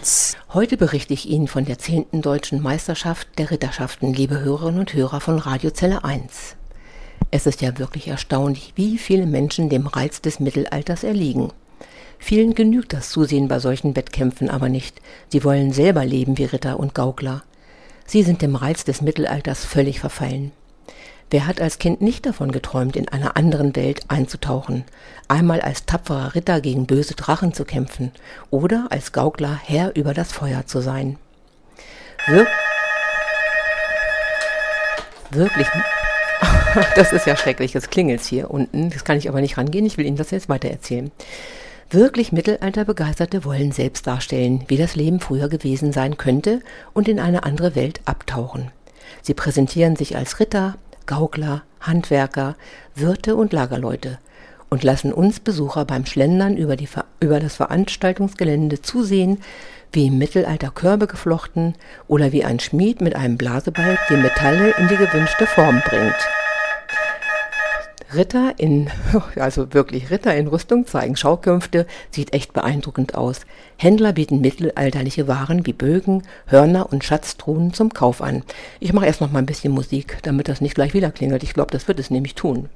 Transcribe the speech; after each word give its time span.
1. 0.00 0.38
Heute 0.54 0.78
berichte 0.78 1.12
ich 1.12 1.28
Ihnen 1.28 1.46
von 1.46 1.66
der 1.66 1.78
10. 1.78 2.22
Deutschen 2.22 2.62
Meisterschaft 2.62 3.28
der 3.38 3.50
Ritterschaften, 3.50 4.14
liebe 4.14 4.40
Hörerinnen 4.40 4.80
und 4.80 4.94
Hörer 4.94 5.20
von 5.20 5.38
Radiozelle 5.38 6.04
1. 6.04 6.56
Es 7.30 7.44
ist 7.44 7.60
ja 7.60 7.78
wirklich 7.78 8.08
erstaunlich, 8.08 8.72
wie 8.76 8.96
viele 8.96 9.26
Menschen 9.26 9.68
dem 9.68 9.86
Reiz 9.86 10.22
des 10.22 10.40
Mittelalters 10.40 11.04
erliegen. 11.04 11.52
Vielen 12.18 12.54
genügt 12.54 12.94
das 12.94 13.10
Zusehen 13.10 13.46
bei 13.48 13.58
solchen 13.58 13.94
Wettkämpfen 13.94 14.48
aber 14.48 14.70
nicht. 14.70 15.02
Sie 15.28 15.44
wollen 15.44 15.70
selber 15.70 16.06
leben 16.06 16.38
wie 16.38 16.44
Ritter 16.44 16.80
und 16.80 16.94
Gaukler. 16.94 17.42
Sie 18.06 18.22
sind 18.22 18.40
dem 18.40 18.56
Reiz 18.56 18.84
des 18.84 19.02
Mittelalters 19.02 19.66
völlig 19.66 20.00
verfallen. 20.00 20.52
Wer 21.30 21.46
hat 21.46 21.60
als 21.60 21.78
Kind 21.78 22.00
nicht 22.00 22.26
davon 22.26 22.50
geträumt, 22.50 22.96
in 22.96 23.08
einer 23.08 23.36
anderen 23.36 23.76
Welt 23.76 24.02
einzutauchen, 24.08 24.84
einmal 25.28 25.60
als 25.60 25.86
tapferer 25.86 26.34
Ritter 26.34 26.60
gegen 26.60 26.86
böse 26.86 27.14
Drachen 27.14 27.52
zu 27.52 27.64
kämpfen 27.64 28.10
oder 28.50 28.88
als 28.90 29.12
Gaukler 29.12 29.60
Herr 29.64 29.94
über 29.94 30.12
das 30.12 30.32
Feuer 30.32 30.66
zu 30.66 30.80
sein? 30.80 31.18
Wir 32.26 32.46
wirklich. 35.30 35.68
Das 36.94 37.12
ist 37.12 37.26
ja 37.26 37.36
schrecklich, 37.36 37.74
jetzt 37.74 37.90
klingelt's 37.90 38.28
hier 38.28 38.48
unten. 38.48 38.90
Das 38.90 39.04
kann 39.04 39.18
ich 39.18 39.28
aber 39.28 39.40
nicht 39.40 39.58
rangehen. 39.58 39.84
Ich 39.86 39.98
will 39.98 40.06
Ihnen 40.06 40.16
das 40.16 40.30
jetzt 40.30 40.48
weiter 40.48 40.70
erzählen. 40.70 41.10
Wirklich 41.90 42.30
Mittelalterbegeisterte 42.30 43.44
wollen 43.44 43.72
selbst 43.72 44.06
darstellen, 44.06 44.64
wie 44.68 44.76
das 44.76 44.94
Leben 44.94 45.18
früher 45.18 45.48
gewesen 45.48 45.92
sein 45.92 46.16
könnte 46.16 46.60
und 46.92 47.08
in 47.08 47.18
eine 47.18 47.42
andere 47.42 47.74
Welt 47.74 48.00
abtauchen. 48.04 48.70
Sie 49.20 49.34
präsentieren 49.34 49.96
sich 49.96 50.16
als 50.16 50.38
Ritter, 50.38 50.76
Gaukler, 51.06 51.62
Handwerker, 51.80 52.56
Wirte 52.94 53.36
und 53.36 53.52
Lagerleute 53.52 54.18
und 54.68 54.84
lassen 54.84 55.12
uns 55.12 55.40
Besucher 55.40 55.84
beim 55.84 56.06
Schlendern 56.06 56.56
über, 56.56 56.76
die, 56.76 56.88
über 57.20 57.40
das 57.40 57.56
Veranstaltungsgelände 57.56 58.80
zusehen, 58.80 59.38
wie 59.92 60.06
im 60.06 60.18
Mittelalter 60.18 60.70
Körbe 60.70 61.06
geflochten 61.06 61.74
oder 62.06 62.32
wie 62.32 62.44
ein 62.44 62.60
Schmied 62.60 63.00
mit 63.00 63.16
einem 63.16 63.36
Blasebalg 63.36 63.98
die 64.08 64.16
Metalle 64.16 64.70
in 64.78 64.88
die 64.88 64.96
gewünschte 64.96 65.46
Form 65.46 65.82
bringt. 65.84 66.16
Ritter 68.14 68.54
in, 68.58 68.88
also 69.36 69.72
wirklich 69.72 70.10
Ritter 70.10 70.34
in 70.34 70.46
Rüstung 70.46 70.86
zeigen 70.86 71.16
Schaukünfte, 71.16 71.86
sieht 72.10 72.32
echt 72.32 72.52
beeindruckend 72.52 73.14
aus. 73.14 73.40
Händler 73.76 74.12
bieten 74.12 74.40
mittelalterliche 74.40 75.28
Waren 75.28 75.66
wie 75.66 75.72
Bögen, 75.72 76.22
Hörner 76.46 76.92
und 76.92 77.04
Schatztruhen 77.04 77.72
zum 77.72 77.92
Kauf 77.92 78.22
an. 78.22 78.42
Ich 78.80 78.92
mache 78.92 79.06
erst 79.06 79.20
noch 79.20 79.30
mal 79.30 79.38
ein 79.38 79.46
bisschen 79.46 79.72
Musik, 79.72 80.18
damit 80.22 80.48
das 80.48 80.60
nicht 80.60 80.74
gleich 80.74 80.94
wieder 80.94 81.10
klingelt. 81.10 81.42
Ich 81.42 81.54
glaube, 81.54 81.70
das 81.70 81.88
wird 81.88 82.00
es 82.00 82.10
nämlich 82.10 82.34
tun. 82.34 82.68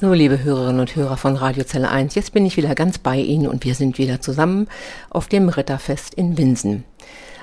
So, 0.00 0.12
liebe 0.12 0.44
Hörerinnen 0.44 0.80
und 0.80 0.94
Hörer 0.94 1.16
von 1.16 1.34
Radio 1.34 1.64
Zelle 1.64 1.90
1, 1.90 2.14
jetzt 2.14 2.32
bin 2.32 2.46
ich 2.46 2.56
wieder 2.56 2.74
ganz 2.74 2.98
bei 2.98 3.16
Ihnen 3.16 3.48
und 3.48 3.64
wir 3.64 3.74
sind 3.74 3.98
wieder 3.98 4.20
zusammen 4.20 4.68
auf 5.10 5.26
dem 5.26 5.48
Ritterfest 5.48 6.14
in 6.14 6.38
Winsen. 6.38 6.84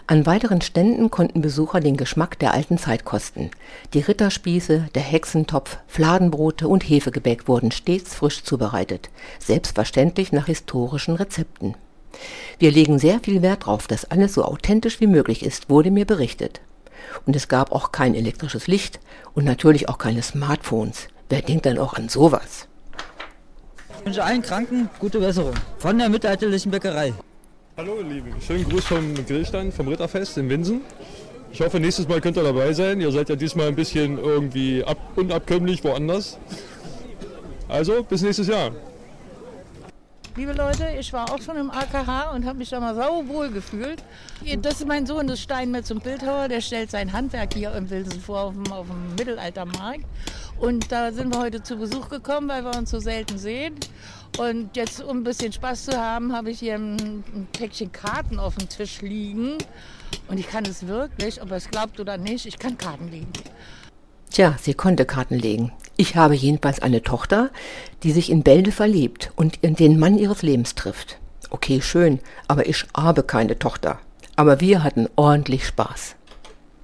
An 0.08 0.28
weiteren 0.28 0.62
Ständen 0.62 1.10
konnten 1.10 1.42
Besucher 1.42 1.80
den 1.80 1.98
Geschmack 1.98 2.38
der 2.38 2.54
alten 2.54 2.78
Zeit 2.78 3.06
kosten. 3.06 3.50
Die 3.96 4.02
Ritterspieße, 4.02 4.90
der 4.94 5.02
Hexentopf, 5.02 5.80
Fladenbrote 5.88 6.68
und 6.68 6.84
Hefegebäck 6.84 7.48
wurden 7.48 7.72
stets 7.72 8.14
frisch 8.14 8.44
zubereitet, 8.44 9.10
selbstverständlich 9.40 10.32
nach 10.32 10.46
historischen 10.46 11.16
Rezepten. 11.16 11.74
Wir 12.60 12.70
legen 12.70 13.00
sehr 13.00 13.20
viel 13.20 13.42
Wert 13.42 13.64
darauf, 13.64 13.88
dass 13.88 14.06
alles 14.06 14.36
so 14.36 14.44
authentisch 14.44 15.00
wie 15.00 15.08
möglich 15.08 15.44
ist, 15.44 15.72
wurde 15.72 15.90
mir 15.90 16.06
berichtet. 16.06 16.62
Und 17.26 17.36
es 17.36 17.48
gab 17.48 17.72
auch 17.72 17.92
kein 17.92 18.14
elektrisches 18.14 18.68
Licht 18.68 19.00
und 19.34 19.44
natürlich 19.44 19.90
auch 19.90 19.98
keine 19.98 20.22
Smartphones. 20.22 21.08
Wer 21.30 21.42
denkt 21.42 21.66
dann 21.66 21.80
auch 21.80 21.96
an 21.96 22.10
sowas? 22.10 22.68
Ich 23.90 24.06
wünsche 24.06 24.24
allen 24.24 24.44
Kranken 24.44 24.88
gute 25.00 25.20
Besserung 25.20 25.56
von 25.80 25.98
der 25.98 26.10
mittelalterlichen 26.10 26.70
Bäckerei. 26.70 27.12
Hallo 27.78 27.98
ihr 27.98 28.04
Lieben, 28.04 28.34
schönen 28.40 28.64
Gruß 28.64 28.86
vom 28.86 29.14
Grillstand 29.26 29.74
vom 29.74 29.90
Ritterfest 29.90 30.38
in 30.38 30.48
Winsen. 30.48 30.80
Ich 31.52 31.60
hoffe, 31.60 31.78
nächstes 31.78 32.08
Mal 32.08 32.22
könnt 32.22 32.38
ihr 32.38 32.44
dabei 32.44 32.72
sein. 32.72 33.02
Ihr 33.02 33.12
seid 33.12 33.28
ja 33.28 33.36
diesmal 33.36 33.68
ein 33.68 33.76
bisschen 33.76 34.18
irgendwie 34.18 34.82
ab 34.82 34.98
unabkömmlich 35.18 35.84
woanders. 35.84 36.38
Also, 37.68 38.02
bis 38.04 38.22
nächstes 38.22 38.48
Jahr. 38.48 38.72
Liebe 40.38 40.54
Leute, 40.54 40.88
ich 40.98 41.12
war 41.12 41.30
auch 41.30 41.42
schon 41.42 41.58
im 41.58 41.70
AKH 41.70 42.32
und 42.32 42.46
habe 42.46 42.60
mich 42.60 42.70
da 42.70 42.80
mal 42.80 42.96
sauwohl 42.96 43.50
gefühlt. 43.50 44.02
Das 44.62 44.76
ist 44.76 44.88
mein 44.88 45.06
Sohn, 45.06 45.28
das 45.28 45.42
Steinmetz 45.42 45.92
und 45.92 46.02
Bildhauer, 46.02 46.48
der 46.48 46.62
stellt 46.62 46.92
sein 46.92 47.12
Handwerk 47.12 47.54
hier 47.54 47.74
im 47.74 47.90
Wilsen 47.90 48.22
vor 48.22 48.40
auf 48.40 48.54
dem, 48.54 48.72
auf 48.72 48.88
dem 48.88 49.16
Mittelaltermarkt. 49.18 50.06
Und 50.60 50.92
da 50.92 51.12
sind 51.12 51.34
wir 51.34 51.42
heute 51.42 51.62
zu 51.62 51.78
Besuch 51.78 52.10
gekommen, 52.10 52.48
weil 52.48 52.64
wir 52.64 52.78
uns 52.78 52.90
so 52.92 53.00
selten 53.00 53.38
sehen. 53.38 53.76
Und 54.38 54.76
jetzt, 54.76 55.04
um 55.04 55.20
ein 55.20 55.24
bisschen 55.24 55.52
Spaß 55.52 55.86
zu 55.86 55.98
haben, 55.98 56.34
habe 56.34 56.52
ich 56.52 56.60
hier 56.60 56.76
ein, 56.76 56.96
ein 56.98 57.48
Päckchen 57.52 57.92
Karten 57.92 58.40
auf 58.40 58.56
dem 58.56 58.70
Tisch 58.70 59.02
liegen. 59.02 59.58
Und 60.28 60.40
ich 60.40 60.48
kann 60.48 60.66
es 60.66 60.88
wirklich, 60.88 61.42
ob 61.42 61.52
ihr 61.52 61.58
es 61.58 61.70
glaubt 61.70 62.00
oder 62.00 62.18
nicht, 62.18 62.46
ich 62.46 62.58
kann 62.58 62.78
Karten 62.78 63.10
legen. 63.10 63.32
Tja, 64.32 64.56
sie 64.62 64.74
konnte 64.74 65.06
Karten 65.06 65.36
legen. 65.36 65.72
Ich 65.98 66.16
habe 66.16 66.36
jedenfalls 66.36 66.82
eine 66.82 67.02
Tochter, 67.02 67.52
die 68.04 68.12
sich 68.12 68.30
in 68.30 68.44
Bälde 68.44 68.72
verliebt 68.72 69.32
und 69.36 69.58
in 69.62 69.76
den 69.76 69.98
Mann 69.98 70.18
ihres 70.18 70.42
Lebens 70.42 70.76
trifft. 70.76 71.18
Okay, 71.50 71.82
schön, 71.82 72.20
aber 72.48 72.68
ich 72.68 72.86
habe 72.98 73.24
keine 73.24 73.58
Tochter. 73.58 74.00
Aber 74.36 74.60
wir 74.60 74.84
hatten 74.84 75.08
ordentlich 75.16 75.66
Spaß. 75.66 76.16